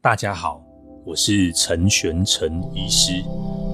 [0.00, 0.64] 大家好，
[1.04, 3.20] 我是陈玄陈医师，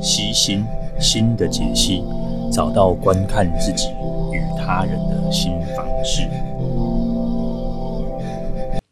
[0.00, 0.64] 悉心
[0.98, 2.02] 心的解析，
[2.50, 3.88] 找到观看自己
[4.32, 6.22] 与他人的新方式。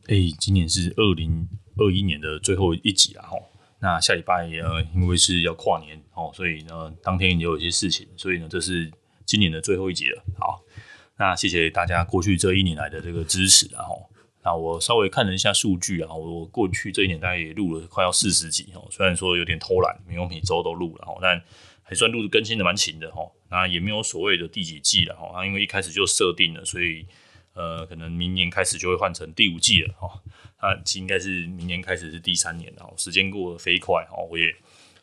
[0.09, 1.49] 哎、今年是二零
[1.79, 3.39] 二一年的最后一集了哈。
[3.81, 8.93] 那下礼拜呃，因为是要跨年哦，所以呢，当天也有一些事情，所以呢，这是
[9.25, 10.23] 今年的最后一集了。
[10.39, 10.61] 好，
[11.17, 14.07] 那谢谢大家过去这一年来的这个支持，然后。
[14.45, 21.41] 那我稍微看了一下数据啊，我过去这一年大概也录了快要四十集哦，虽然说有点偷懒，没有每周都录了哦，但
[21.83, 23.23] 还算录的更新的蛮勤的哈。
[23.51, 27.07] 那也没有所谓的第几季了哈，那因为一开始就设定了，所以
[27.55, 30.21] 呃，可能明年开始就会换成第五季了哈。
[30.61, 34.53] 那应该是明年开始是第三年了，时间过得飞快哦，我也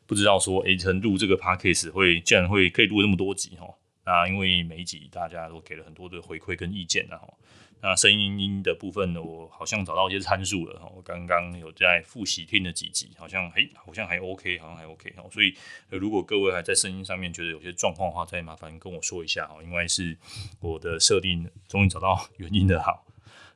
[0.06, 3.66] 不知道说诶，成录这个 podcast 会竟然会可以录那么多集哈。
[4.06, 7.34] 那因为每一集大家都给了很多的回馈跟意见然后。
[7.82, 10.82] 那声音的部分呢，我好像找到一些参数了。
[10.96, 15.14] 我刚刚有在复习听了几集，好像嘿，好像还 OK，好像还 OK。
[15.32, 15.54] 所以
[15.90, 19.50] 如果各位还在声音上面觉得有些状况的话，再麻烦跟我说一下。
[19.64, 20.18] 应该是
[20.60, 22.82] 我的设定终于找到原因的。
[22.82, 23.06] 好，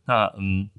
[0.06, 0.70] 那嗯，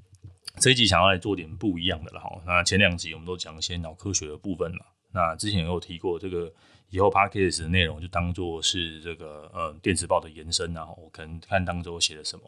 [0.59, 2.19] 这一集想要来做点不一样的了。
[2.19, 4.85] 哈，那前两集我们都讲一些脑科学的部分了。
[5.11, 6.51] 那之前也有提过这个。
[6.91, 12.43] 以后 Podcast 的内容就当做是这个呃电子报的延伸，然后我可能看当中写了什么，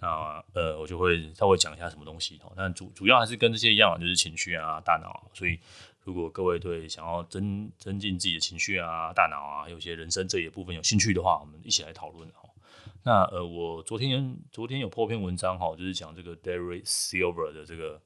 [0.00, 2.52] 那呃我就会稍微讲一下什么东西哦。
[2.56, 5.30] 但主主要还是跟这些一样，就是情绪啊、大脑。
[5.34, 5.58] 所以
[6.04, 12.48] 如果各位对想要增增进自己的情绪啊、大脑啊，有些人生这一部分有兴趣的话，我们一起来讨论哦。
[13.02, 18.00] 那呃我昨天昨天有破篇文章哈，就是讲这个 Derek Sivers 的这个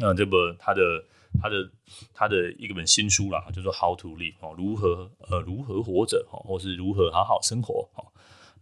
[0.00, 1.04] 呃这本他的。
[1.42, 1.70] 他的
[2.14, 8.08] 他的一本新书啦，叫做《How to Live》哦，如何呃如何活着哦，或是如何好好生活哦。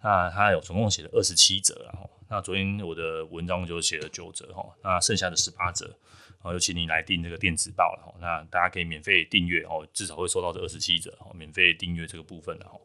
[0.02, 12.78] 那他有总共写了二十七折，然后，那昨天我的文章就写了九折哈，那剩下的十八折，然后有请你来订这个电子报了，那大家可以免费订阅哦，至少会收到这二十七折哦，免费订阅这个部分的哈。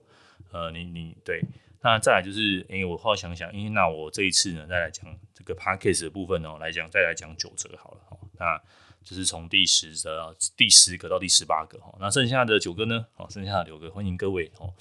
[0.51, 1.41] 呃，你你对，
[1.81, 8.61] 那再来就是，因为我后来想想，因为那我这一次呢，再来讲这个 package 的部分呢，来讲再来讲九折好了哈，那。
[9.03, 13.05] 就是从第十则、第十个到第十八个哈，那剩下的九个呢？
[13.15, 14.71] 哦，剩下的九个，欢迎各位哦。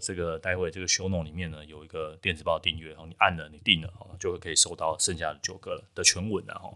[0.00, 6.70] 这个待会这个 show note 里面呢，有一个电子报订阅，然后你按了，你订了哦，就会可以收到剩下的九个的全文了哈。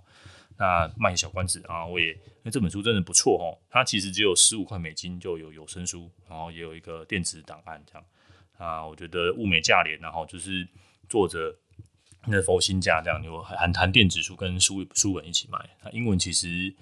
[0.56, 8.04] 那卖小关子啊，我也因为这本书真的不错哦，它其实只有十五块美金就有有声书，然后也有一个电子档案这样
[8.56, 10.66] 啊，我觉得物美价廉，然后就是
[11.08, 11.54] 作者
[12.26, 16.74] 那佛心价这样，有含含电子书跟书书本一起卖，那英文其实。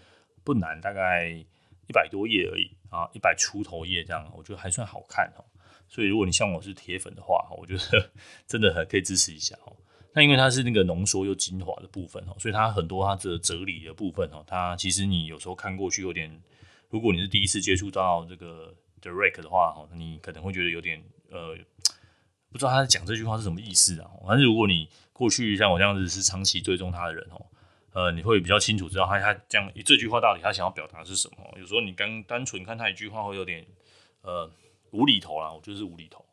[0.44, 5.44] 不难，大概一百多页而已啊，一百出头页这样，我觉得还算好看哦。
[5.88, 8.10] 所以如果你像我是铁粉的话，我觉得
[8.46, 9.76] 真的很可以支持一下哦。
[10.14, 16.42] 那因为它是那个浓缩又精华的部分哦，所以它很多它的哲理的部分哦，它其实你有时候看过去有点，
[16.90, 21.56] 如果你是第一次接触到这个 Derek 的话哦，你可能会觉得有点呃，
[22.50, 24.10] 不知道他讲这句话是什么意思啊。
[24.26, 27.46] 但是如果你过去像我这样子是长期追踪他的人哦。
[27.92, 31.58] 呃，你会比较清楚知道他他这样这句话到底他想要表达是什么。
[31.58, 33.66] 有时候你刚单纯看他一句话会有点
[34.22, 34.50] 呃
[34.90, 36.24] 无厘头啦，我就是无厘头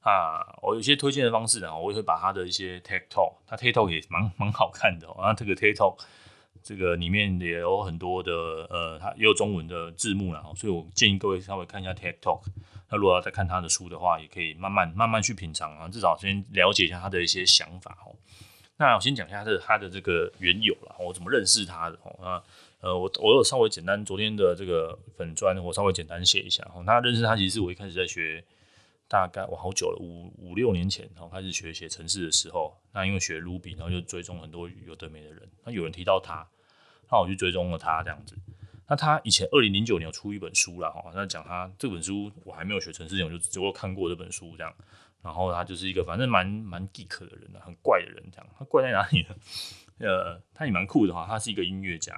[0.00, 0.44] 啊。
[0.62, 5.06] 我有些推荐的方式呢，我也会把他的一些 TikTok，他 TikTok 也蛮蛮好看的。
[5.18, 5.98] 然后这个 TikTok
[6.62, 8.32] 这个里面也有很多的
[8.68, 12.42] 呃，他也有中文的字幕啦，所以我建议各位稍微看一下 TikTok。
[12.90, 18.16] 那如果要再看他的书的话，也可以慢慢慢慢去品尝啊，至少先了解一下他的一些想法哦。
[18.78, 22.16] 那我先讲一下他的他的这个缘由啦，我怎么认识他的哦？
[22.20, 22.42] 那
[22.80, 26.84] 呃，我我有稍微简单昨天的这个粉专，我稍微简单写一下哦。
[26.86, 28.44] 那认识他其实我一开始在学，
[29.08, 36.46] 大概我好久了，五五六年前哦开始学写程式的时候，那因为学 Ruby，然后就追踪很多有的没的人，那有人提到他，
[37.10, 38.36] 那我就追踪了他这样子。
[38.86, 44.72] 那他以前二零零九年出一本书了哈，那讲他这本书我还没有学程式前，我就只不过看过这本书这样。
[45.22, 48.46] 然后他就是一个反正蛮蛮 geek 的人，很怪的人，这样。
[48.58, 49.34] 他怪在哪里呢？
[50.00, 52.14] 呃，他也蛮酷的哈，他是一个音乐家，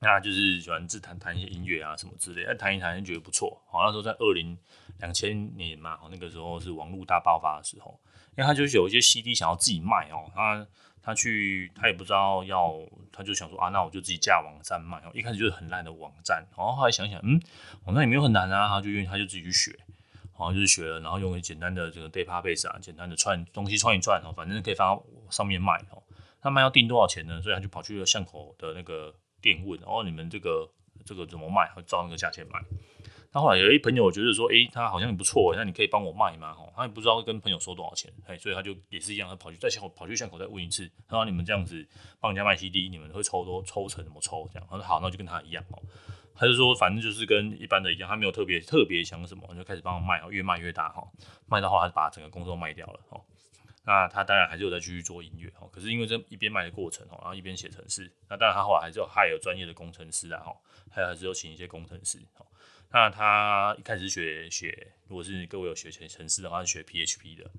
[0.00, 3.62] 那就是喜欢自弹弹一些音乐啊什么之类的，弹一弹就觉得不错。
[3.70, 4.56] 好，那时候在二零
[5.00, 8.00] 两千年嘛，那个时候是网络大爆发的时候，
[8.30, 10.66] 因为他就是有一些 CD 想要自己卖哦，他
[11.02, 12.74] 他去他也不知道要，
[13.12, 15.02] 他就想说啊，那我就自己架网站卖。
[15.12, 17.38] 一开始就是很烂的网站，然后后来想想，嗯，
[17.84, 19.78] 网站也没有很难啊，他就愿意他就自己去学。
[20.36, 26.02] 好像就是学了，然后用一个简单的这个 database 啊，简单的串东西串一串哦，反正可以放到上面卖哦。
[26.42, 27.40] 那卖要定多少钱呢？
[27.42, 30.70] 所以他就跑去了巷口的那个店问，哦，你们这个
[31.04, 31.68] 这个怎么卖？
[31.74, 32.60] 会照那个价钱卖。
[33.32, 36.54] 他后来有一朋友我觉得说，诶、他好像很不错，那你可以帮我卖吗？
[36.54, 41.86] 哈，他也不知道跟朋友收多少钱，哎，所以他就也是一样，他跑去在巷口跑去巷口再问一次，他说你们这样子
[42.18, 44.48] 帮人家卖 CD，你们会抽多抽成怎么抽？
[44.52, 45.82] 这样，他说好，那就跟他一样哦。
[46.36, 51.02] 他就说反正就是跟一般的一样，他没有特别特别想什么，就开始帮我卖，越卖越大哈，
[51.46, 53.20] 卖到后来把整个工作卖掉了哈。
[53.84, 60.56] 那他当然还是有在继续做音乐哦，可是因为这一边卖的过程哈，然后一边写程式，那当然他后来还是有还有专业的工程师啊哈，
[60.90, 62.18] 还有还是有请一些工程师。
[62.90, 67.50] 那他一开始学学，如果是各位有学写程式的话，是学 PHP 的。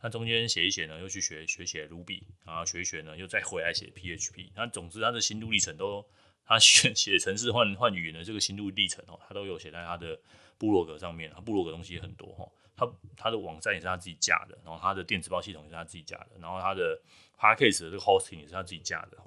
[0.00, 4.50] 那中间写一写呢，又去学学写 Ruby，然后学一学呢，又再回来写 PHP。
[4.54, 6.06] 那总之他的心路历程都，
[6.46, 10.18] 他写 写程式换换语言的这个心路历程哦，他都有写在他的
[10.58, 11.30] 部落格上面。
[11.34, 17.00] 他部落格东西很多哈，他他的网站也是他自己架的，然后他的电子报系统也是他自己架的，然后他的
[17.38, 19.18] Podcast 的这个 Hosting 也是他自己架的。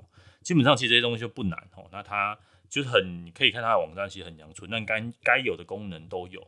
[0.41, 1.87] 基本上其实这些东西就不难哦。
[1.91, 2.39] 那他。
[2.69, 6.39] 就是很，你可以看他的网站，其实很阳春，但该该有的功能都有，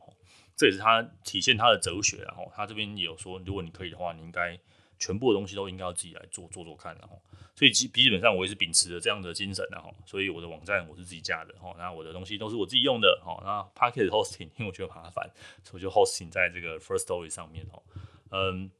[0.55, 2.17] 这也是他体现他的哲学。
[2.17, 4.55] 然后他这边也有说，如果你可以的话，你应该
[5.01, 6.95] 全部的东西都应该要自己来做做做看。
[6.97, 7.21] 然后，
[7.53, 9.67] 所以基基本上我也是秉持着这样的精神。
[9.69, 11.53] 然后，所以我的网站我是自己架的。
[11.59, 13.21] 哈，然后我的东西都是我自己用的。
[13.21, 15.29] 哈，那 Podcast Hosting 因为我觉得麻烦，
[15.65, 17.65] 所以我就 Hosting 在这个 First Story 上面。
[17.65, 17.81] 哈，
[18.29, 18.71] 嗯，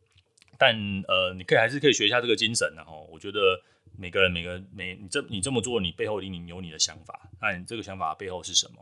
[0.57, 0.73] 但
[1.09, 2.71] 呃，你可以还是可以学一下这个精神。
[2.75, 3.61] 然后，我觉得。
[3.97, 7.29] 每个人，每个每你这你这么做，你背后一定有你的想法。
[7.41, 8.81] 那你这个想法背后是什么？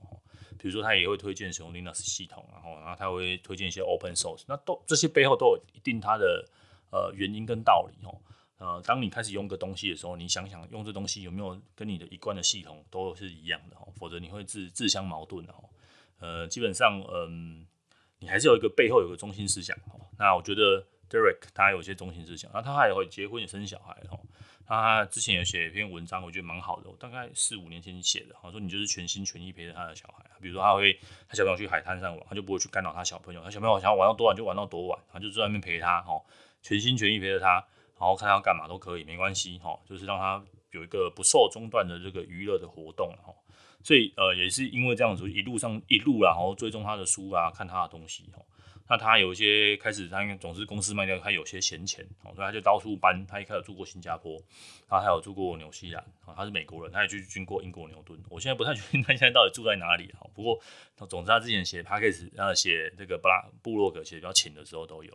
[0.59, 4.43] 比如说，他也会推荐使用 Linux 系统，然后，然后他会推荐一些 Open Source。
[4.47, 6.47] 那都这些背后都有一定他的
[6.91, 8.15] 呃原因跟道理哦。
[8.57, 15.63] 呃，当你开始用个东西的时候，你想想用这东西有没有跟你的一贯的系统都是一样的哦，否则你会自自相矛盾的哦。
[16.19, 17.65] 呃，基本上，嗯，
[18.19, 20.01] 你还是有一个背后有个中心思想哦。
[20.17, 24.19] 那我觉得 Derek 他有些中心思想，那他还会结婚也生小孩哦。
[24.67, 26.89] 他之前有写一篇文章，我觉得蛮好的。
[26.89, 30.25] 我大概四五年前写的，好说你就是全心全意陪着他的小孩。
[30.41, 30.99] 比如说，他会
[31.29, 33.41] 他小朋友去海滩上玩，他就不会去干扰他小朋友。
[33.41, 36.21] 他小朋友想要玩到多晚就玩到多晚，他就在外面陪他，哦，
[36.61, 37.53] 全心全意陪着他，
[37.99, 43.33] 然后看他要干嘛都可以，没关系，哈，就是让他有一个不受中断的这个娱乐的活动，哈。
[43.81, 48.43] 所以，呃，也是因为这样子，一路上一路然后追踪他的书啊，看他的东西，哈。
[48.89, 53.23] 那他有一些开始，他因为总是公司卖掉，他有些闲钱哦，所以他就到处搬。
[53.27, 54.41] 他一开始住过新加坡，
[54.87, 56.03] 他还有住过纽西兰，
[56.35, 58.19] 他是美国人，他也去经过英国牛顿。
[58.29, 60.27] 我现在不太确定他现在到底住在哪里哈。
[60.33, 60.59] 不过
[61.07, 65.13] 总之他之前写 Podcast 然后写这个布拉布洛格写比较勤的时候都有。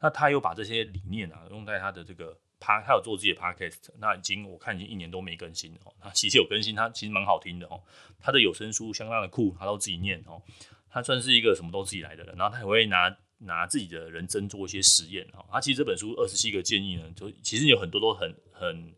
[0.00, 5.80] 那他又把这些理念啊用在他的这个他他有做自己的 Podcast，那已经我看已经一年都没更新了。
[6.00, 7.82] 他其实有更新，他其实蛮好听的哦。
[8.18, 10.42] 他的有声书相当的酷，他都自己念哦。
[10.88, 15.44] 他算是一个什么都自己来的人，然后他也会拿拿自己的人生做一些实验哦。
[15.50, 18.94] 他其实这本书二十七个建议呢，就其实有很多都很很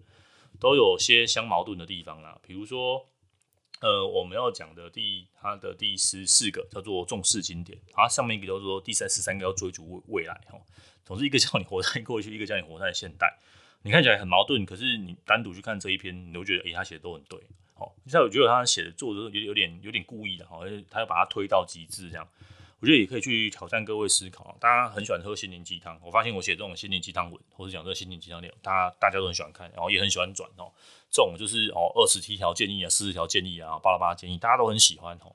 [0.61, 2.39] 都有些相矛盾的地方啦。
[2.47, 3.05] 比如说，
[3.81, 10.59] 呃，我们要讲的第它的第十四个叫做重视经典，它上面一个叫做第三十三个要追逐未未来哈。
[11.05, 13.39] 总之一个叫你活在过去，一个叫你活在现代。
[13.83, 17.39] 你看起来很矛盾，可是你单独去看这一篇，你都觉得诶、他写的都很对。
[17.77, 20.59] 哦，现在我觉得他写的作者有点有点有点故意的，哈，
[20.91, 22.29] 他要把它推到极致这样，
[22.81, 24.57] 我觉得也可以去挑战各位思考。
[24.61, 30.71] 大家很喜欢喝心灵鸡汤，我发现我写这种心灵鸡汤文，或者讲这个心灵鸡汤内容，大家大家都很喜欢看，然后也很喜欢转哦。
[31.11, 35.35] 这种就是哦二十七条建议啊，四十条建议啊，巴拉巴拉建议，大家都很喜欢哦。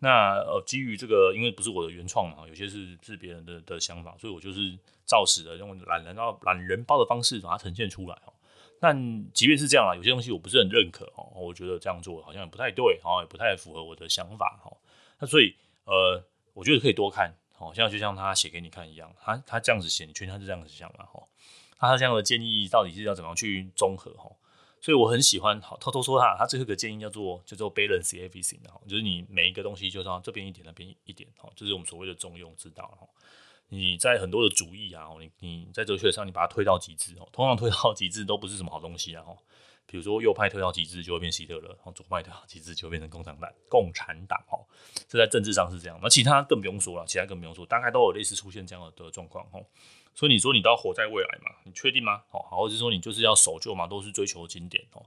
[0.00, 4.76] 那呃基于这个，因为不是我的原创嘛，有些是是别人的的想法，所以我就是
[5.06, 8.32] 照实的用懒人包懒人包的方式把它呈现出来哦。
[8.78, 8.94] 但
[9.32, 14.70] 即便是这样啊，有些东西我不是很认可哦，我觉得这样做好像也不太对，哦，也不太符合我的想法，哈。
[15.18, 15.54] 那所以，
[15.84, 16.22] 呃，
[16.54, 21.22] 我觉得可以多看，好像就像他写给你看一样，他他这样子写，你确定他是这样子想嘛，哈。
[21.78, 24.30] 他这样的建议到底是要怎么去综合，哈？
[24.80, 33.06] 所以我很喜欢，好，偷偷说他，他最后一个建议叫做叫做 balance everything，哈，就是你每一个东西就是这边一点，那边一点，哈，就是我们所谓的中庸之道，哈。
[33.68, 39.24] 你在很多的主义啊，你你在哲学上你把它推到极致哦，通常推到极致都不是什么好东西啊，
[39.86, 44.64] 比如说右派推到极致就会变希特勒，然后左派推到极致就会变成共产党， 共产党哦，
[45.08, 49.64] 这在政治上是这样，那其他更不用说了，其他更不用说，大概都有类似出现这样的状况哦。
[50.14, 51.56] 所以你说你都要活在未来嘛？
[51.64, 52.22] 你确定吗？
[52.30, 53.86] 哦，或者说你就是要守旧嘛？
[53.86, 55.04] 都是追求经典哦，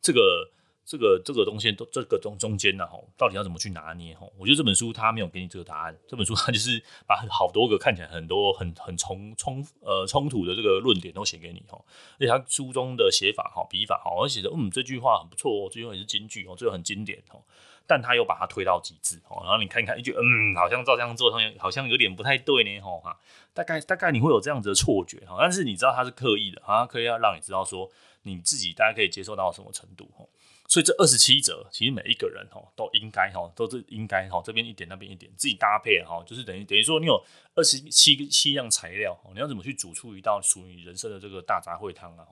[0.00, 0.50] 这个。
[0.88, 4.14] 这个这个东西都这个中中间呢，吼，到底要怎么去拿捏？
[4.14, 5.94] 吼，我觉得这本书它没有给你这个答案。
[6.08, 11.78] 这本书它就是把好多个看起来很多很很冲冲呃冲突的这个论点都写给你，哈。
[12.18, 17.42] 而且它书中的写法哈、笔法哈，而且嗯这句话很不错哦，这句话也是金句哦，这个很经典哦。
[17.86, 23.14] 但他又把它推到极致哦，然后你看一看，一句嗯，好像照这样做，好像好像有点不太对呢吼，哈。
[23.52, 27.90] 大概大概你会有这样子的错觉哈，但是你知道他是刻意的，啊刻意要让你知道说
[28.22, 30.24] 你自己大概可以接受到什么程度，哈。
[30.68, 42.26] 所以这二十七则，其实每一个人哦都应该哈都是应该哈这边一点那边一点自己搭配哈，就是等于等于说你有二十七七样材料，你要怎么去煮出一道属于人生的这个大杂烩汤啊？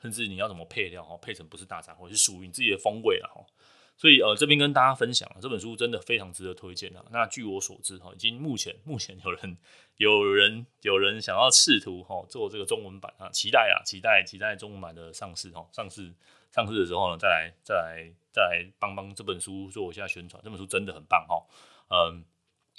[0.00, 3.44] 甚至你要怎么配料哈，配成不是大杂烩，是属于你自己的风味了哈。
[3.98, 7.04] 所以呃这边跟大家分享这本书真的非常值得推荐啊。
[7.10, 9.58] 那据我所知哈，已经目前目前有人
[9.98, 16.14] 有人有人想要试图哈做这个中文版啊，期待啊期待期待中文版的上市哈上市。
[16.54, 20.40] 上市的时候呢，再来再来再来帮帮这本书做一下宣传。
[20.44, 21.42] 这本书真的很棒哈，
[21.90, 22.24] 嗯，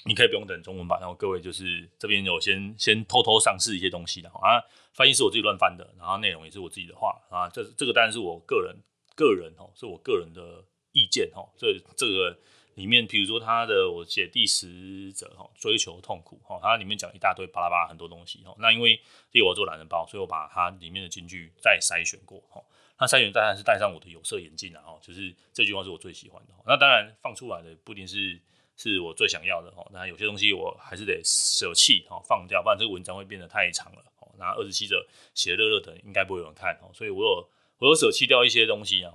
[0.05, 4.63] 你可以不用等中文版，然后各位就是这边有先先偷偷上市一些东西的啊，
[4.94, 8.77] 翻译是我自己乱翻的，然后内容也是我自己的话啊，这这个当然是我个人
[9.13, 10.63] 个人哈，是我个人的
[10.94, 11.46] 意见哈。
[11.58, 12.38] 这这个
[12.75, 18.55] 里面，比如说他的我写第十则哈，追求痛苦哈，它里面讲一大堆巴拉巴拉很多东西哈。
[18.58, 19.01] 那因为
[19.32, 22.62] 第一我做懒人包，所以我把它里面的金句再筛选过哈。
[22.98, 26.54] 那筛选当然是戴上我的有色眼镜了哈，就是这句话是我最喜欢的。
[26.66, 28.40] 那当然放出来的不一定是
[28.78, 29.86] 是我最想要的哈。
[29.92, 34.02] 那有些东西我还是得舍弃哈，放掉，不然这个文章会变得太长了。
[34.38, 36.90] 那二十七者写热热的，应该不会有人看哈。
[36.94, 37.50] 所以我有
[37.80, 39.12] 我有舍弃掉一些东西啊。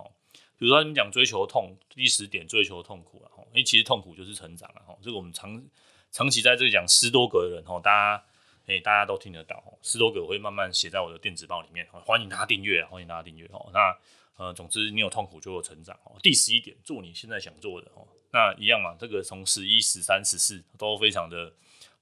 [0.59, 3.33] 比如说你讲追求痛，第十点追求痛苦啊。
[3.49, 4.93] 因为其实痛苦就是成长啊。
[5.03, 5.63] 这个我们长
[6.11, 8.25] 长期在这里讲斯多个的人哈，大家。
[8.67, 13.71] 哎，大家都听得到，十多个我会慢慢写在我的电子报里面，欢迎大家订阅，欢迎大家订阅哦。
[13.73, 13.97] 那
[14.37, 16.17] 呃，总之你有痛苦就有成长哦。
[16.23, 18.07] 第十一点，做你现在想做的哦。
[18.33, 21.53] 那一样嘛，这个从十一、十三、十四都非常的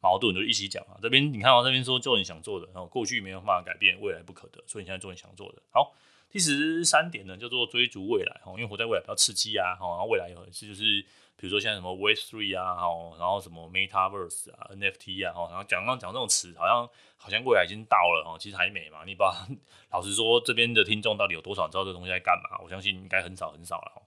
[0.00, 0.98] 矛盾，就一起讲啊。
[1.02, 5.62] 这边你看到这边说做你想做的，然后过去没有办法改变，未来不可得，所以你现在做你想做的。
[5.70, 5.94] 好，
[6.30, 11.04] 第十三点呢叫做追逐未来哦，因为活在未来比较刺激啊，然后未来有是就是。
[11.40, 12.74] 比如说现在什么 Web Three 啊，
[13.16, 19.04] 然后什么 Metaverse 啊，NFT 啊，然后讲刚讲这种词，好像好像未来已经到了哦，其实还没嘛。
[19.06, 19.46] 你把，
[19.92, 22.58] 老实说，这边的听众到底有多少知道这东西在干嘛？
[22.60, 24.02] 我相信应该很少很少了。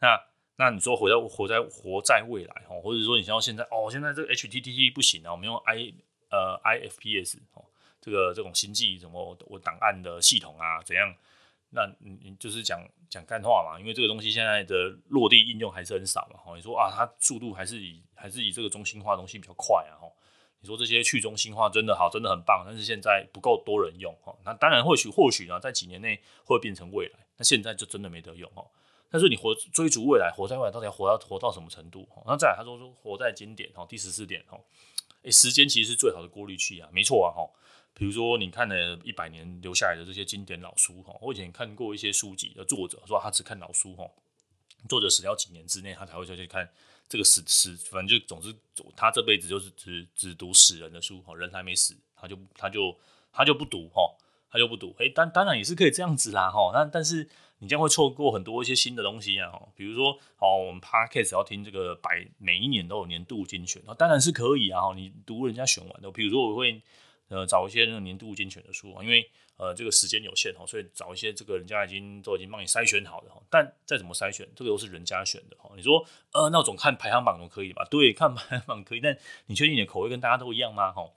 [0.00, 0.22] 那
[0.56, 5.94] 那你说活在活在活在未来哦，或者说你像现在哦，现在这个 HTTP 不行啊，我们用 I
[6.28, 7.64] 呃 IFPS 哦，
[8.02, 11.14] 这个这种星际什么我档案的系统啊，怎样？
[11.70, 12.80] 那你你就是讲
[13.10, 16.38] 讲干话嘛，因为这个东西现在的落地应用还是很少嘛。
[16.44, 19.98] 吼，你说啊，它速度还是以还是以这个中心化东西比较快啊。
[20.00, 20.12] 吼，
[20.60, 24.16] 你说这些去中心化真的好，真的很棒，但是现在不够多人用。
[24.22, 27.18] 吼，那当然或许或许呢，在几年内会变成未来。
[27.36, 28.50] 那现在就真的没得用。
[28.54, 28.70] 吼，
[29.10, 32.08] 但是你活追逐未来，活在未来到底要活到活到什么程度？
[32.14, 33.70] 吼，那再来他说说活在经典。
[33.74, 34.42] 吼，第十四点。
[34.46, 34.64] 吼，
[35.22, 37.34] 诶，时间其实是最好的过滤器啊，没错啊。
[37.34, 37.52] 吼。
[37.98, 44.04] 比如说，你看了一百年留下来的这些经典老书哈，我以前看过一些书籍的作者说他只看老书哈，
[44.86, 46.68] 作者死掉几年之内他才会再去看
[47.08, 48.54] 这个史史，反正就总之
[48.94, 52.94] 他这辈子就是只只读死人的书哈，人还没死他就他就
[53.32, 54.14] 他就不读哈，
[54.50, 57.26] 他就不读，哎，当当然也是可以这样子啦哈，那但是
[57.60, 66.82] 你将会错过很多一些新的东西啊，比如说哦，我们 Podcast 要听这个百每一年都有年度精选，那当然是可以啊，你读人家选完的，比如说我会。
[67.28, 73.42] 呃，找一些那个年度精选的书啊，因为呃这个时间有限哈，所以找一些这个人家已经都已经帮你筛选好的哈。
[73.50, 75.70] 但再怎么筛选，这个都是人家选的哈。
[75.76, 77.84] 你说呃，那种看排行榜都可以吧？
[77.90, 80.92] 对，看排行榜可以，但你确定你的口味跟大家都一样吗？
[80.92, 81.08] 哈，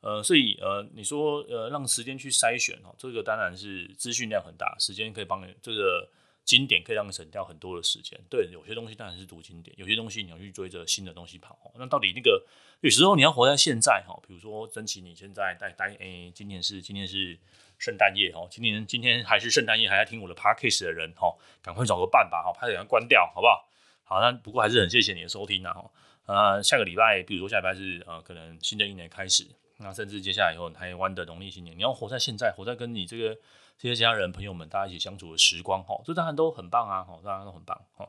[0.00, 6.08] 呃，所以呃，你说呃，让时间去筛选哈，这个当然是资讯量很大，时间可以帮你这个。
[6.44, 8.20] 经典可以让你省掉很多的时间。
[8.28, 11.58] 对，有些东西当然是读经典，有些东西你要去追着新的东西跑。
[11.76, 12.44] 那到底那个
[12.80, 17.38] 有时候你要活在现在哈，比如说珍惜你现在在待诶，今年是今年是
[17.78, 23.66] 圣诞夜哦，今年今天还是圣诞夜，还在听我的 podcast 的人哈，赶快找个伴吧哈，拍点关掉好不好？
[24.04, 25.90] 好，那不过还是很谢谢你的收听啊哈。
[26.26, 29.46] 呃，下个礼拜，比如说下礼拜是呃，可能新的一年开始，
[29.78, 33.38] 那甚至接下来以后台湾的农历新年，你要活在现在，活在跟你这个。
[33.84, 38.08] 这些家人朋友们，大家一起相处的时光，哈，这当然都很棒啊，哈，当然都很棒，哈。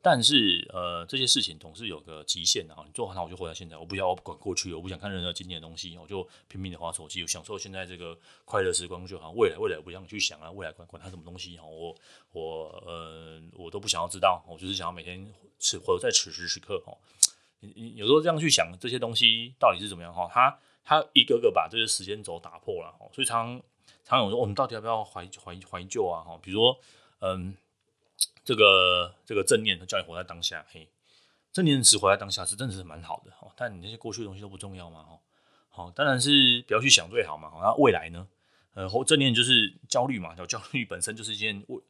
[0.00, 2.84] 但是，呃，这些事情总是有个极限的，哈。
[2.86, 9.32] 你做完它，我就活在现在，我不要我不管过去，我不想看任何经典的东西，我就拼命的滑手机，我享受现在这个快乐时光就好。
[9.32, 11.92] 未来，未来我不想去想啊，未来管管它什么东西，哈，我
[12.30, 15.28] 我呃，我都不想要知道，我就是想要每天
[15.58, 16.96] 此活在此时此刻，哈。
[17.58, 23.60] 你你有时候这样去想这些东西到底是怎么样，哈，他他一个个把这些时间轴打破了，哈，所以常。
[23.60, 23.60] 常
[24.08, 26.22] 常有说，我们到底要不要怀怀怀旧啊？
[26.22, 26.78] 哈，比如说，
[27.20, 27.56] 嗯，
[28.44, 30.88] 这个这个正念叫你活在当下，嘿，
[31.52, 33.52] 正念只活在当下是真的是蛮好的哈。
[33.56, 35.02] 但你那些过去的东西都不重要吗？
[35.02, 35.18] 哈，
[35.68, 37.50] 好，当然是不要去想最好嘛。
[37.60, 38.28] 那未来呢？
[38.74, 41.82] 呃，正念就是焦虑嘛，叫焦虑本身就是一件未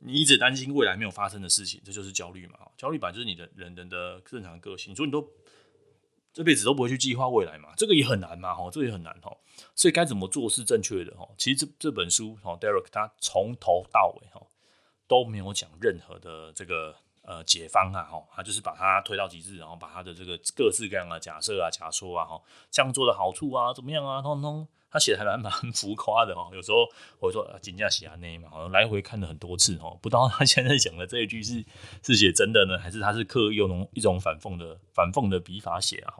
[0.00, 2.58] 你一直担心未来没有发生的事情，这就是焦虑嘛。
[2.76, 5.26] 焦虑本来就是你的人人的正常个性，所以你都。
[6.32, 9.36] 这辈子都不会去计划未来嘛，这个也很难嘛，哈，这个也很难哈，
[9.74, 11.28] 所以该怎么做是正确的哈。
[11.36, 14.40] 其实这这本书哈，Derek 他从头到尾哈
[15.06, 24.66] 都没有讲任何的这个呃解方啊，哈，他就是把它推到极致，然后把他的这个各式各样的假设啊、假说啊，哈，这样做的好处啊，怎么样啊，通通。
[24.92, 26.86] 他写的还蛮蛮浮夸的哦，有时候
[27.18, 31.64] 我说啊，金价写啊那嘛，好像来回看了很多次哦，不知道他现在讲的这一句是
[32.02, 36.12] 是写真的呢，还是他是刻意用一种反讽的反讽的笔法写啊？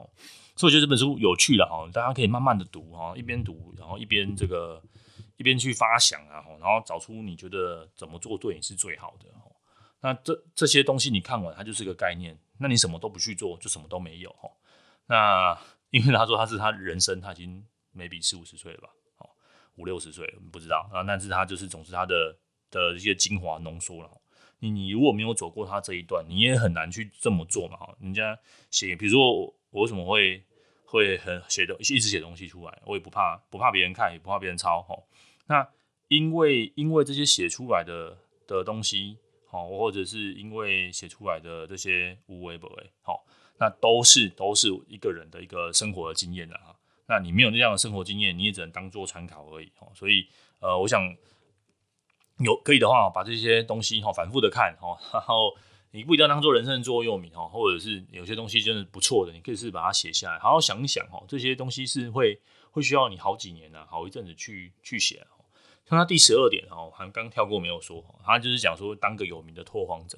[0.55, 4.81] 所以我觉得这本书有趣了哈，大家可以慢慢的读哈，一边读然后一边这个
[5.37, 9.27] 一边去发想啊，然后找出你觉得怎么做对你是最好的。
[10.01, 14.35] 那这这些东西你看完，它就是个概念，那你什么都不去做，就什么都没有。
[15.05, 15.55] 那
[15.91, 17.63] 因为他说他是他人生他已经。
[17.95, 19.29] Maybe 四五十岁了吧，哦，
[19.75, 21.03] 五六十岁了，不知道啊。
[21.03, 22.37] 但是他就是总是他的
[22.69, 24.09] 的一些精华浓缩了。
[24.59, 27.77] 你你如果没有走过他这一段，你也很难去这么做嘛。
[27.77, 28.39] 哈，人家
[28.71, 30.41] 写，比如说我，为什么会
[30.85, 34.81] 会很写的，一直写东西出来，我也不怕不怕别人看，也不怕别人抄。
[34.81, 34.95] 哈，
[35.47, 35.67] 那
[36.07, 43.25] 因为因为这些写出来的的东西，好，或者是因为写出来的这些无为不为，好，
[43.59, 46.79] 那都是都是一个人的一个生活的经验了哈。
[47.07, 49.71] 那你没有那样的生活经验，你也只能当做参考而已。
[49.93, 50.27] 所以，
[50.59, 51.01] 呃，我想
[52.39, 55.53] 有可以的话，把这些东西哈反复的看哈， 然后
[55.91, 61.23] 你不一定要当做人生的座右铭哈，或者是有些东西真的不错的，你可以是把它写下来，好好想一想哈。
[61.27, 62.39] 这些东西是会
[62.71, 65.25] 会需要你好几年啊，好一阵子去去写。
[65.85, 70.17] 像他第十二点哈，还刚跳过没有说，他就是讲说当个有名的拓荒者。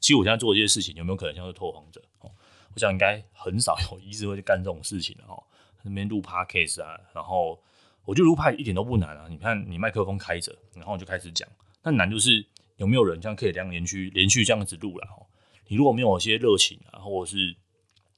[0.00, 2.02] 其实我现在做这些事情，有没有可能像是拓荒者？
[2.20, 5.40] 我想应该很少有医师会去干这种事情的哈。
[5.88, 7.58] 那边录 podcast 啊，然后
[8.04, 9.26] 我觉得录 p 一点都不难啊。
[9.28, 11.48] 你看，你麦克风开着，然后就开始讲。
[11.82, 12.44] 但难就是
[12.76, 15.24] 有没有人这样可以这样连续连续这样子录了哈。
[15.68, 17.56] 你如果没有一些热情啊，或者是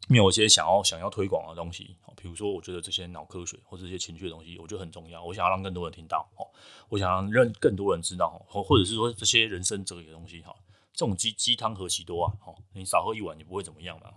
[0.09, 5.23] 没有一些想要想要推广的东西，哦比如说我觉得这些脑科学或者这些情绪的东西，我觉得很重要。
[5.23, 6.49] 我想要让更多人听到哦，
[6.89, 10.55] 我想要让更多人知道，或或者是说这些人生哲学的东西哈，
[10.93, 12.33] 这种鸡鸡汤何其多啊！
[12.73, 14.13] 你少喝一碗，你不会怎么样嘛。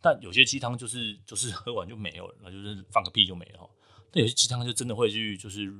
[0.00, 3.68] 但有些鸡汤就是就是 喝完就没有了，那就是放个屁就没了。
[4.10, 5.72] 但有些鸡汤就真的会去就是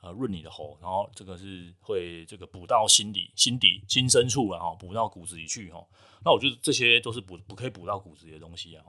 [0.00, 5.86] 呃润你的喉，然后这个是会这个补到心底心底心深处了哈，补到骨子里去哈。
[6.24, 8.84] 那我觉得这些都是补不可以补到骨子里的东西啊。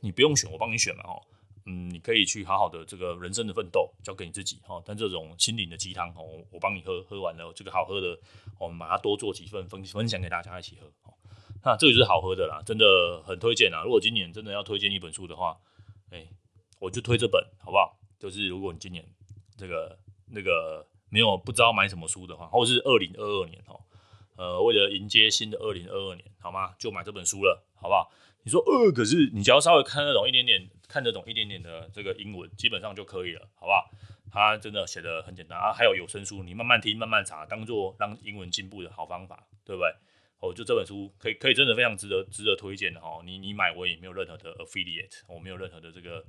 [0.00, 1.20] 你不用选，我帮你选嘛哈。
[1.64, 4.80] 嗯，你可以去好好的这个人生的奋斗交给你自己哈。
[4.84, 8.16] 但这种心灵的鸡汤哦，我帮你喝，喝完了这个好喝的，
[8.60, 10.86] 我们把它多做几份分分享给大家一起喝。
[11.66, 13.82] 那这个就是好喝的啦，真的很推荐啊！
[13.82, 15.58] 如果今年真的要推荐一本书的话，
[16.12, 16.24] 哎、
[16.78, 17.98] 我就推这本，好不好？
[18.20, 19.04] 就是如果你今年
[19.56, 19.98] 这个
[20.30, 23.80] 那个没有不知道买什么书的话，或者是二零二二年哦，
[24.36, 26.72] 呃，为了迎接新的二零二二年，好吗？
[26.78, 28.12] 就买这本书了，好不好？
[28.44, 33.90] 你说呃，可是你只要稍微看得懂一点点，看得懂一点点的这个英文，基本上就可以了，好不好？
[34.30, 39.92] 它真的写得很简单啊，还有有声书，你慢慢听，慢慢查，当做让英文进步的好方法，对不对？
[40.38, 46.24] 哦，就这本书可以可以真的非常值得值得推荐的哈，你你买我也没有任何的 affiliate，我没有任何的这个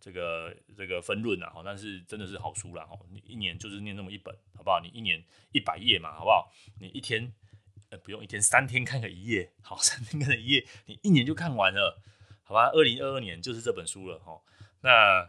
[0.00, 4.80] 这个这个分润啊，但是真的是好书啦哈，你一年就是念那么一本，好不好？
[4.80, 6.52] 你一年一百页嘛，好不好？
[6.80, 7.32] 你一天
[7.90, 12.00] 呃不用一天三天看个一页，好， 三天看个一页，你一年就看完了，
[12.44, 12.70] 好吧？
[12.70, 14.40] 二零二二年就是这本书了哈。
[14.82, 15.28] 那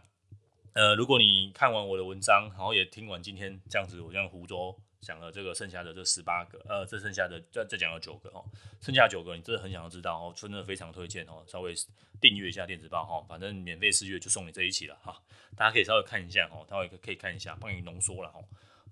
[0.72, 4.76] 呃，如果你看完我的文章，然后也听完今天这样子，我这样胡诌。
[5.00, 8.44] 讲了这个剩下的这十八个，呃，这剩下的再再讲了九个哦，
[8.82, 11.72] 剩下九个你真的很想要知道哦，真的非常推荐哦，稍微
[12.20, 15.18] 订阅一下电子报哈，反正免费试阅就送你这一期了哈，
[15.56, 18.40] 大家可以稍微看一下哦，稍微可以看一下，帮你浓缩了哈，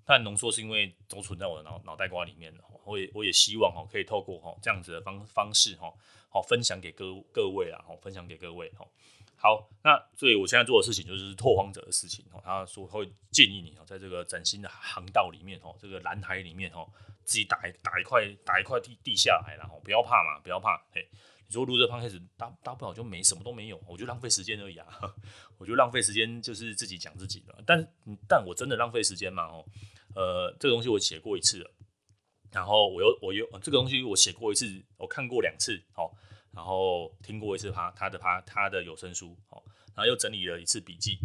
[0.03, 5.93] 但浓缩是因为都存在我的脑脑袋瓜里面的，我也我也希望哦，可以透过哈这样子的方方式哈，
[6.27, 8.83] 好分享给各各位啊，好分享给各位哈。
[9.41, 12.41] 好，那所以我现在做的事情就是拓荒者的事情哦。
[12.43, 16.85] 他说会建议你哦，在这个崭新的航道里面哦，这个蓝海里面哦，
[17.23, 20.77] 自己打一打一块打一块地地下来，然后不要怕嘛，不要怕。
[20.91, 21.07] 嘿，
[21.47, 24.85] 你说录这方开始大大不了就没什么都没有，我就浪费时间而已啊。
[25.57, 27.87] 我就浪费时间就是自己讲自己的，但
[28.27, 29.65] 但我真的浪费时间嘛哦。
[30.15, 31.65] 呃，这个东西我写过一次，
[32.51, 36.11] 然后我又我又这个东西我写过一次，我看过两次哦。
[36.51, 39.61] 然后听过一次他他的他他的有声书，哦，
[39.95, 41.19] 然后又整理了一次笔记，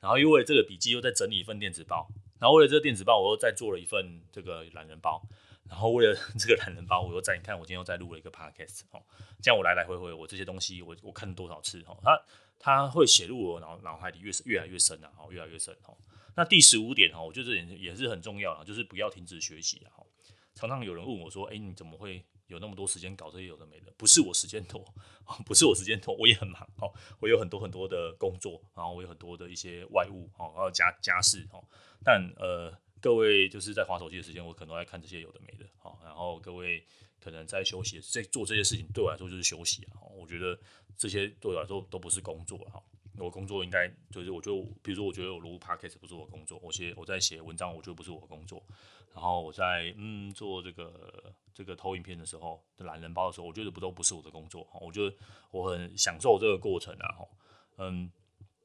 [0.00, 5.22] 然后又为了这个笔记又再整理一份电子报，然后为了这个电子报我又再做了一份这个懒人包，
[5.68, 9.02] 然后为了这个懒人包我又再你看我今天又再录了一个 podcast，哦，
[9.42, 12.22] 这样我来来回回我这些东西我我看多少次，哦，他
[12.58, 15.96] 他会写入我脑脑海里越越来越深啊，哦，越来越深，哦，
[16.34, 20.06] 那第十五点，哦，我觉得也也是很重要啊，就是不要停止学习，哦，
[20.54, 22.24] 常常有人问我说，哎，你怎么会？
[22.50, 24.84] 有那么多时间搞这些有的没的，不是我时间多，
[25.46, 31.64] 不是我时间多，我也很忙哦，我有很多很多的工作，然后我有很多的一些外务哦，还有家家事哦，
[32.04, 36.84] 但呃各位就是在滑手机的时间，我可能都在看这些有的没的，好，然后各位
[37.20, 40.02] 可能在休息，在做这些事情，对我来说就是休息啊。
[40.18, 40.58] 我觉得
[40.96, 42.82] 这些对我来说都不是工作哈。
[43.18, 48.62] 我工作应该就是，我就比如说，我觉得我录 podcast 不是我工作，我写我在写文章，我觉得不是我工作。
[49.12, 54.66] 然后我在嗯做这个这个投影片的时候，懒人包的时候，我觉得不都不是我的工作。
[54.80, 55.14] 我觉得
[55.50, 57.14] 我很享受这个过程啊。
[57.76, 58.10] 嗯。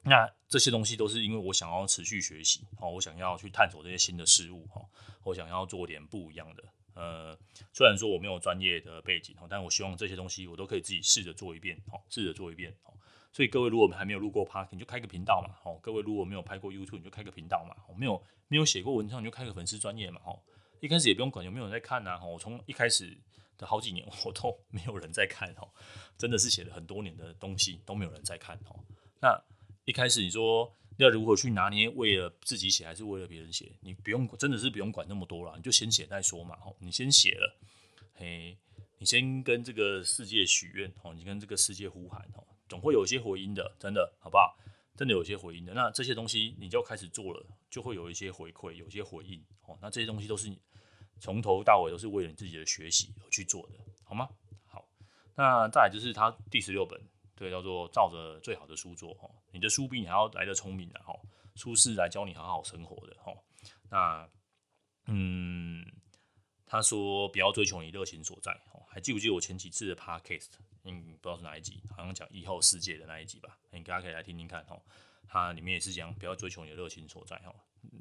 [0.08, 4.80] 那这些东西都是因为我想要持续学习，哦，我想要去探索这些新的事物，哈，
[5.24, 6.64] 我想要做点不一样的。
[6.94, 7.36] 呃，
[7.72, 12.94] 虽然说我没有专业的背景，但我希望这些东西我都可以自己试着做一遍，哦，试着做一遍，哦。
[13.32, 20.38] 所以各位如果还没有录过 Podcast，你就开个频道嘛，哦，各位如果没有拍过 YouTube，你就开个频道嘛，没有没有写过文章，你就开个粉丝专业嘛，哦，
[20.86, 23.18] 一开始也不用管有没有人在看呐，我从一开始
[23.58, 25.68] 的好几年 我都没有人在看，哦，
[26.16, 28.78] 真的是写了很多年的东西都没有人在看，哦，
[29.20, 29.42] 那。
[29.84, 33.70] 一开始你说要如何去拿捏，为了自己写还是为了别人写？
[33.82, 36.56] 你不用，真的是不用管那么多了，你就先写再说嘛。
[36.56, 37.56] 吼，你先写了，
[38.14, 38.58] 嘿，
[38.98, 44.58] 你先跟这个世界许愿，吼，你跟这个世界呼喊，吼，总会有一些回音的，真的，好不好？
[44.96, 45.72] 真的有一些回音的。
[45.72, 50.58] 那这些东西你就开始做了，就会有一些回馈，有一些回应，哦，那这些东西都是你
[51.20, 53.74] 从头到尾都是为了你自己的学习而去做的，
[54.04, 54.28] 好吗？
[54.66, 54.88] 好，
[55.34, 57.00] 那再来就是它第十六本。
[57.38, 61.14] 对，叫做照着最好的书做哈，你的书比你还要来得聪明的哈，
[61.54, 63.30] 书是来教你好好生活的哈。
[63.90, 64.26] 那，
[65.04, 65.84] 嗯，
[66.64, 70.48] 他说不要追求你热情所在哦，还记不记得我前几次的 podcast？
[70.84, 74.80] 嗯，不知道是哪一集，好像讲以后世界的那一集吧，你大家可以来听听看哈。
[75.28, 77.54] 它里面也是讲不要追求你的热情所在哈，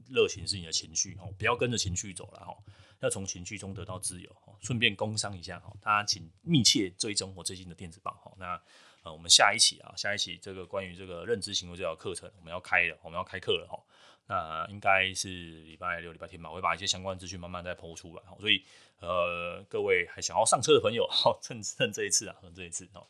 [0.09, 2.55] 热情是你的情绪哈，不要跟着情绪走了哈，
[3.01, 4.53] 要从情绪中得到自由哈。
[4.61, 8.33] 顺便工商一下哈，大家请密切追踪我最近的电子报哈。
[8.37, 8.61] 那
[9.03, 13.77] 呃，我们下一期啊，下一期这个关于这个认知行为这条课程，我们要开了，我们要开课了哈。
[14.27, 18.35] 那应该是礼拜六、礼拜天吧，我会把一些相关资讯慢慢再抛出来哈。
[18.39, 18.63] 所以
[18.99, 23.05] 呃，各位还想要上车的朋友，哈，趁趁这一次啊，趁这一次哈。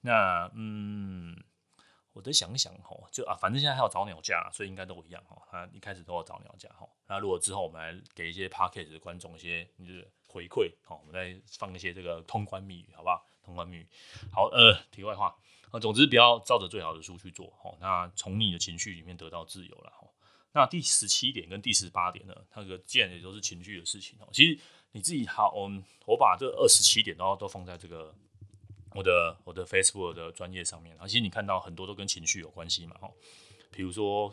[0.00, 1.40] 那嗯，
[2.16, 5.36] 我再想想哈，就啊，反正现在还有早鸟价，所以应该都一样哈。
[5.50, 6.88] 他一开始都要早鸟价哈。
[7.06, 13.22] 那如果之后我们来给一些 Podcast 的观众一些就是回馈，好，我们再放一些这个通关密语，好不好？
[13.44, 13.86] 通关密语，
[14.32, 15.36] 好，呃，题外话，
[15.70, 20.10] 啊，总之不要照着最好的书去做，吼，那从你的情绪里面得到自由了，吼。
[20.52, 24.28] 那第十七点跟第十八点呢，它这个见也都是情绪的事情，哦。
[24.32, 24.58] 其实
[24.92, 25.70] 你自己好，我
[26.06, 28.14] 我把这二十七点都都放在这个
[28.96, 33.14] 我的我的 Facebook 的专业上面，而且你看到很多都跟情绪有关系嘛，吼。
[33.70, 34.32] 比如说，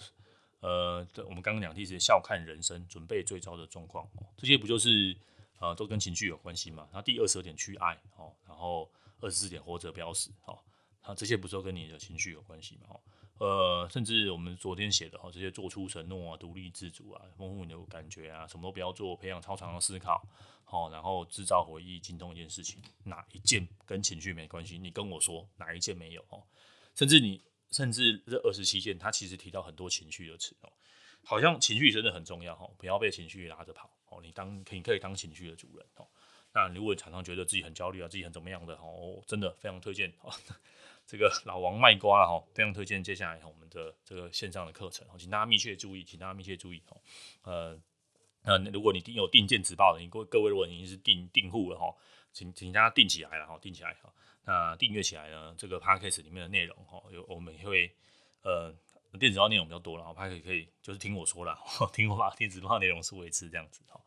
[0.62, 5.16] 呃，我们刚刚讲的是笑看人生，准备最糟的状况，这些不就是
[5.60, 6.88] 呃都跟情绪有关系嘛？
[6.92, 8.90] 然后第二十二点去爱，哦，然后。
[9.22, 10.62] 二十四点活着不要死，好，
[11.08, 12.88] 那这些不是都跟你的情绪有关系嘛？
[12.90, 13.00] 哦？
[13.40, 20.26] 呃，甚至我们昨天写的哈，这些做出承诺啊，独立自主啊，丰富你的感觉啊，什么都不要做，培养超常的思考，
[20.64, 24.78] 好，然后制造回忆，精通一件事情，哪一件跟情绪没关系？
[24.78, 26.24] 你跟我说哪一件没有？
[26.30, 26.44] 哦，
[26.96, 27.42] 甚至你，
[27.72, 30.72] 甚至这二十七件，他其实提到很多情绪的词哦，
[31.26, 36.08] 好像情绪真的很重要哈，不要被情绪拉着跑哦，你当你可以当情绪的主人哦。
[36.54, 40.32] 那如果常常觉得自己很焦虑啊，自己很怎么样的哦，真的非常推荐哦，
[41.08, 47.02] 这个 老王卖瓜了哈，非常推荐接下来我们的这个线上的课程，请大家密切注意，请大家密切注意哦。
[47.42, 47.80] 呃，
[48.44, 51.96] 那如果你订有订电子报的，你各各位如果你是订订户了哈，
[52.32, 54.14] 请请大家订起来了哈，订起来哈。
[54.46, 57.92] 那订阅起来呢，这个 podcast 里面的内容哈，有我们会
[58.44, 58.72] 呃
[59.20, 61.58] 电子报内容比较多了，我 podcast 可以就是听我说了，
[61.94, 64.00] 听我把电子报内容是维持这样子哈。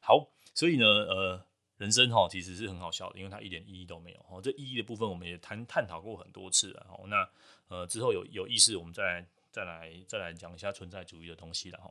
[0.00, 1.49] 好，所以呢，呃。
[1.80, 4.20] 人生哈其实是很好笑的，因为它一点意义都没有。
[4.28, 6.86] 哦，这意义的部分我们也谈探讨过很多次了。
[6.90, 7.26] 哦，那
[7.68, 11.78] 呃之后有有意识，我们再来再来再来讲一下存在主义的东西了。
[11.78, 11.90] 哈，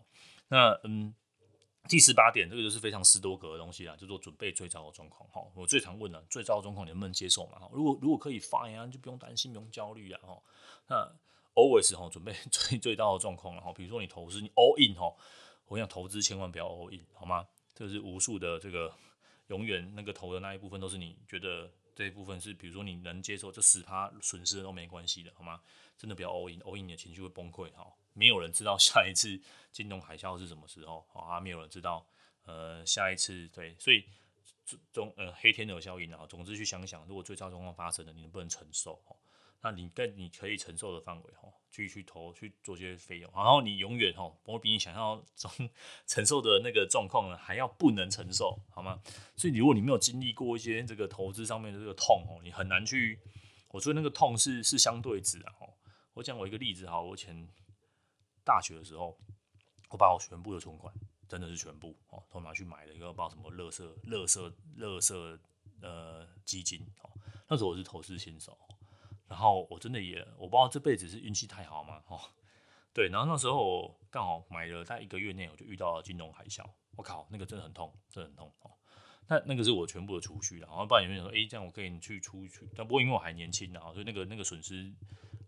[0.49, 1.11] 那嗯
[1.87, 5.27] 第十八点这个就是非常斯多格的东西啦，叫做准备最糟的状况。
[5.31, 7.57] 哈，我最常问了，最糟的状况你能不能接受嘛？
[7.57, 10.21] 哈，如果如果可以 fine 啊，就不用担心，不用焦虑啊。
[10.21, 10.39] 哈，
[10.87, 11.11] 那
[11.55, 13.61] always 哈准备最最糟的状况了。
[13.61, 15.11] 哈，比如说你投资你 all in 哈，
[15.65, 17.47] 我想投资千万不要 all in 好吗？
[17.73, 18.93] 这是无数的这个。
[19.49, 25.61] 永远那个投的那一部分都是你觉得这一部分是，比如说你能接受就十趴损失都没关系的，好吗？
[25.97, 27.85] 真的不要 all in，all in 你的情绪会崩溃，哈。
[28.13, 29.39] 没有人知道下一次
[29.71, 32.05] 金融海啸是什么时候，啊，没有人知道，
[32.45, 34.03] 呃，下一次对，所以
[34.91, 39.01] 中呃黑天鹅效应啊，总之去想想，如果最差状况发生了，你能不能承受？
[39.61, 45.51] 那你在你可以承受的范围哈，继续去投去做些费用，然后你永远哈，我比你想要中
[46.07, 48.99] 承受的那个状况呢，还要不能承受，好吗？
[49.35, 53.19] 所以如果你没有经历过一些这个投资上面的这个痛哦，你很难去。
[53.69, 55.53] 我说那个痛是是相对值啊。
[56.13, 57.47] 我讲我一个例子哈，我以前
[58.43, 59.15] 大学的时候，
[59.89, 60.91] 我把我全部的存款
[61.27, 65.39] 真的是全部哦，都拿去买了一个不知道什么乐色、乐色、乐色
[65.81, 67.11] 呃基金哦。
[67.47, 68.57] 那时候我是投资新手，
[69.29, 72.19] 然后我真的也我不知道这辈子是运气太好嘛哦。
[72.91, 76.65] 对，然后那时候刚好买了，在一个月内我就遇到了金融海啸，
[76.97, 78.71] 我靠，那个真的很痛，真的很痛哦。
[79.27, 84.91] 那那个是我全部的储蓄，然后不然有人说，哎，这样我可以去出去，但不过因为我还年轻，然后所以那个那个损失，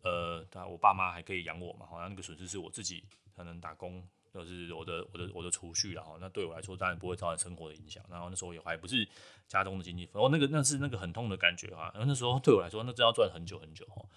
[0.04, 3.04] 呃，我爸妈还可以养我嘛，好像那个损失是我自己
[3.36, 4.08] 可能打工。
[4.34, 8.02] 就是我的我的我的储蓄然后那对我来说当然不会造成生活的影响。
[8.10, 9.06] 然后那时候也还不是
[9.46, 11.92] 家中的经济，然后那个那是那个很痛的感觉啊。
[11.94, 14.08] 然后那时候对我来说，那真要赚很久很久哦。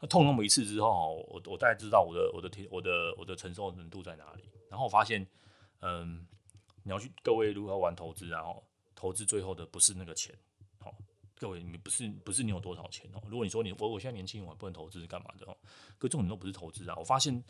[0.00, 4.44] 那痛那么一次之后，我我大概知道我的我的我的我的承受程度在哪里。
[4.68, 5.26] 然后我发现，
[5.80, 6.26] 嗯，
[6.82, 8.62] 你要去各位如何玩投资，然后
[8.94, 10.36] 投资最后的不是那个钱，
[10.80, 10.94] 好，
[11.38, 13.22] 各位你不是不是你有多少钱哦。
[13.26, 15.56] 如果你说你我我现在年轻，我不能投资是干嘛的哦？
[15.98, 16.94] 可重点都不是投资啊。
[16.98, 17.42] 我发现。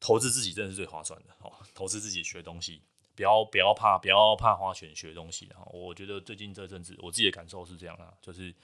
[0.00, 1.52] 投资自己真的是最划算的哦！
[1.74, 2.80] 投资自己学东西，
[3.14, 5.48] 不要不要怕，不要怕花钱学东西。
[5.72, 8.54] 我觉得最近这阵子，我自己的感受是这样啊，就是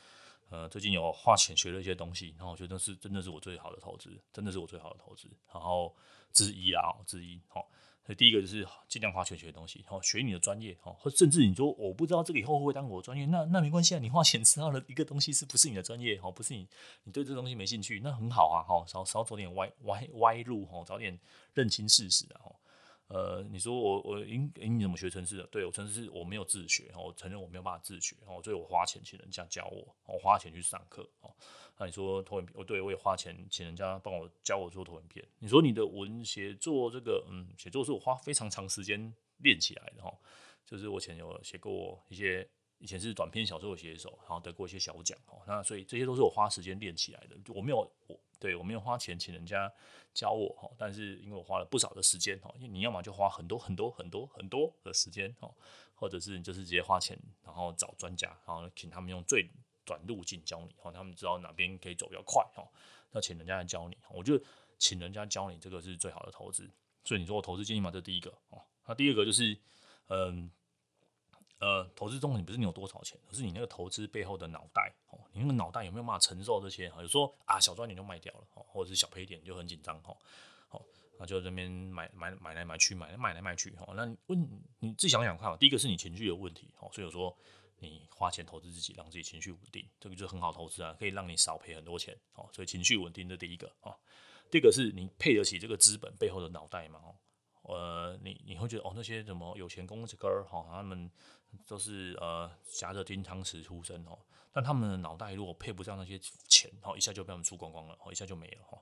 [0.54, 5.28] 呃，最近有花钱学了一些东西，然后我觉得是真的是我最好的投资，真的是我最好的投资。
[5.52, 5.92] 然后
[6.32, 7.68] 之一啊，之一好。
[8.06, 16.68] 所以第一个就是尽量花钱学东西，好学你的专业，哦，甚至你说我不知道这个以后会不会当我的专业，那那没关系啊，你花钱知道了一个东西是不是你的专业，哦，不是你
[17.04, 21.18] 你对这东西没兴趣，那很好啊，好，少少走点歪歪歪路，哈，早点
[21.54, 22.52] 认清事实啊，
[23.08, 25.46] 呃，你说我我应应你怎么学城市的？
[25.48, 31.30] 对我城市我没有自学，我承认我没有办法自学，哦，所以我花钱请人家教我，我花钱去上课，哦，
[31.76, 35.22] 那你说投影片，我对我也花钱请人家帮我教我做投影片。
[35.38, 40.12] 你说你的文写作这个，嗯，写作是我花非常长时间练起来的，哈，
[40.64, 42.48] 就是我以前有写过一些，
[42.84, 48.20] 以前是短篇小说的写手，然后得过一些小奖，哦，那所以这些都是我花时间练起来的，我没有我。
[48.38, 49.72] 对，我没有花钱请人家
[50.12, 55.50] 教我哈，但是因为我花了不少的时间哈，因为你要么就花很多很多很多很多的时间哈，
[55.94, 59.48] 或者是你就是直接花钱，然后找专家，然后请他们用最
[59.86, 62.62] 短路径教你，哈，他们知道哪边可以走比较快哈，
[63.12, 64.38] 要请人家来教你，我就
[64.78, 66.68] 请人家教你这个是最好的投资。
[67.02, 69.56] 所以你说我投资建议嘛，这第一个哦，那第二个就是
[70.08, 70.50] 嗯。
[71.64, 75.18] 呃投资中你不是你有多少钱，而是你那个投资背后的脑袋哦。
[75.32, 76.92] 你那个脑袋有没有办法承受这些？
[77.00, 80.14] 有时候啊，小赚点就卖掉了哦，或者是小赔点就很紧张哦。
[80.68, 80.82] 好，
[81.18, 83.94] 那就这边买买买来买去，买来买来买去哈。
[83.96, 87.34] 那问你自己想想看，第一个是你情绪有问题哦，所以我说
[87.78, 92.46] 你花钱投资自己，让自己情绪稳定，这个就很好投资啊，可以让你少赔很多钱哦。
[92.52, 93.96] 所以情绪稳定的第一个哦，
[94.50, 97.14] 第二个是你配得起这个资本背后的脑袋嘛哦。
[97.64, 101.10] 呃，你你会觉得哦，那些什么有钱公子哥儿哈，他们
[101.66, 104.18] 都是呃夹着金汤匙出生哦，
[104.52, 108.78] 但他们的脑袋如果配不上那些钱哦，一下就被他们输光光了哦，一下就没了哈。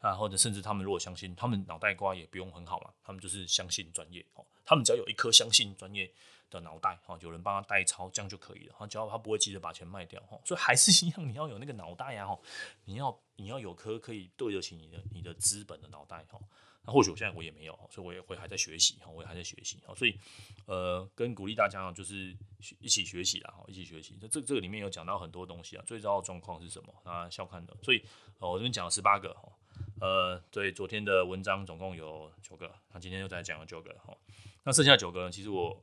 [0.00, 6.12] 那或者甚至他们如果相信，他们脑袋瓜也不用很好嘛，他们就是相信专业哦，他们只要有一颗相信专业
[6.54, 10.40] 的脑袋哈，有人帮他代操，这样就可以了哈，只要他不会急着把钱卖掉哈。
[10.44, 12.38] 所以还是一样，你要有那个脑袋呀哈，
[12.84, 16.40] 你要你要有颗可以对得起你的你的资本的脑袋哈。
[16.86, 20.18] 那或许我现在我也没有，所以我也会还在学习哈，我也还在学习哈，所以
[20.66, 22.36] 呃，跟鼓励大家，就是
[22.78, 24.14] 一起学习啦哈，一起学习。
[24.20, 26.94] 这这这个里面有讲到很多东西啊，最糟的状况是什么？
[27.02, 28.04] 那笑看的，所以
[28.38, 29.50] 呃，我这边讲了十八个哈，
[29.98, 34.14] 呃，对，昨天的文章总共有九个，那今天又再讲了九个哈，
[34.62, 35.82] 那剩下九个呢，其实我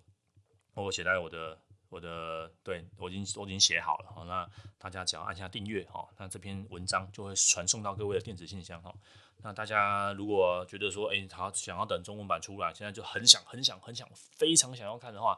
[0.74, 1.58] 我写在我的。
[1.92, 8.96] 我的对我已经我已经写好了哈，那大家只要按下订阅哈，那这篇文章就会传送到各位的电子信箱哈。
[9.44, 15.38] 那大家如果觉得说，哎，他想要等中文版出来，现在就很想很想很想非常想要看的话，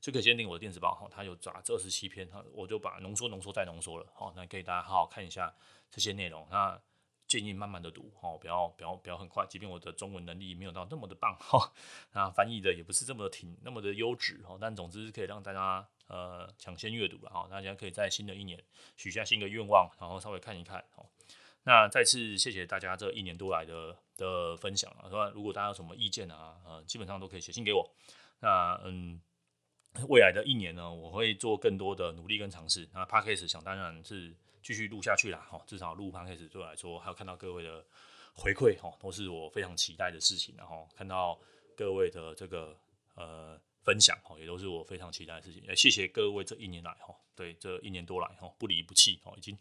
[0.00, 5.54] 就可以先订我的电子报哈，它有杂志二十七篇，哈，我就把浓缩浓缩再浓缩了，好，那可以大家好好看一下
[5.88, 6.44] 这些内容。
[6.50, 6.76] 那
[7.32, 11.72] 建议慢慢的读哦，不要不要不要很快，即便我的中文能力没有到那么的棒哈，
[12.12, 18.62] 那翻译的也不是这么的挺那么的优质哈，但总之是可以让大家呃抢先阅读了哈，大家可以在新的一年
[18.98, 21.06] 许下新的愿望，然后稍微看一看哦。
[21.62, 27.90] 那再次谢谢大家这一年多来的的分享啊，说如果大家有什么意见啊，呃，基本上都可以写信给我。
[28.40, 29.18] 那嗯，
[30.10, 32.86] 未来的一年呢，我会做更多的努力跟尝试。
[32.92, 34.36] 那 Podcast 想当然是。
[34.62, 37.84] 继续录下去啦，至少录 podcast 对我来说，还有看到各位的
[38.34, 40.54] 回馈，哈都是我非常期待的事情。
[40.56, 41.38] 然后看到
[41.76, 42.78] 各位的这个
[43.14, 45.62] 呃分享，哈也都是我非常期待的事情。
[45.64, 49.58] 也谢谢各位这一年来，哈对这一年多来，哈不离不弃，已经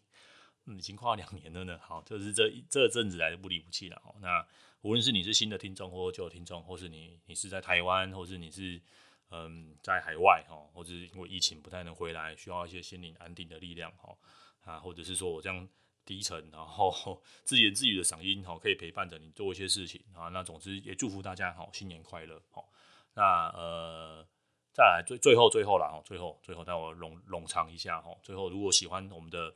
[0.65, 1.79] 嗯已经快两年了呢。
[1.79, 4.01] 好，就是这这阵子来的不离不弃了。
[4.05, 4.45] 哦那
[4.81, 8.81] 无论是你是新的听众，或旧听众，或是你你是在台湾，或是你是
[9.29, 14.17] 嗯在海外，哈或是因为疫情不太能回来，需要一些心灵安定的力量，哈
[14.63, 15.67] 啊，或者是说我这样
[16.05, 20.29] 低沉，然后 自言自语的嗓音，可以陪伴着你做一些事情啊。
[20.29, 22.69] 那总之也祝福大家，好，新年快乐，好。
[23.13, 24.25] 那呃，
[24.73, 28.17] 再来最最后最后了哦，最后最后带我冗冗长一下哦。
[28.23, 29.53] 最后，如果喜欢我们的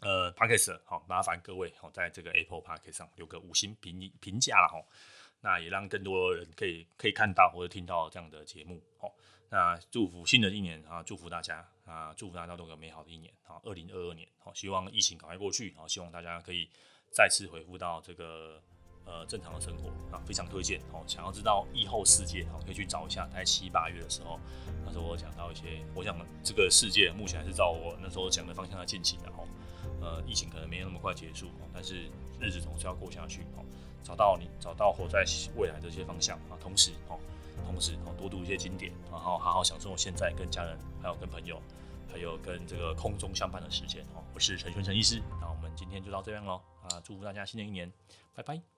[0.00, 4.86] 呃 Podcast 好，麻烦各位好，在这个 Apple Podcast 上留个五星评评价了哈。
[5.40, 9.10] 那也让更多人可以可以看到或者听到这样的节目哦。
[9.48, 16.68] 那祝福新的一年啊，祝福大家啊，祝福大家都有个美好的一年啊，二零二二年好，希望疫情赶快过去，好，希望大家可以
[17.10, 18.62] 再次恢复到这个。
[19.10, 21.02] 呃，正常的生活啊，非常推荐哦。
[21.06, 24.38] 想要知道疫后世界哦，可以去找一下，在七八月的时候，
[24.84, 29.48] 那时候我讲到一些，我想这个世界目前还是照我那时候讲的方向在进行的哦。
[30.02, 33.64] 呃，疫情可能没有那么快结束，但是日子总是要过下去哦。
[34.02, 35.24] 找到你，找到活在
[35.56, 37.18] 未来的这些方向啊，同时哦，
[37.68, 41.60] 同时哦，多读一些经典，然后好好享受现在跟家人，还有跟朋友，
[42.10, 44.24] 还有跟这个空中相伴的时间哦。
[44.34, 47.92] 我是陈轩陈医师，那我们今天就到这样喽啊，祝福大家新的一年，
[48.34, 48.77] 拜拜。